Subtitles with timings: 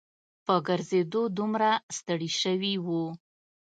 [0.45, 3.03] په ګرځېدو دومره ستړي شوي وو.